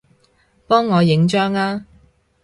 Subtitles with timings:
[0.65, 1.85] 幫我影張吖